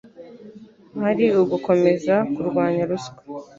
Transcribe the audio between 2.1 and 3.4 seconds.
kurwanya ruswa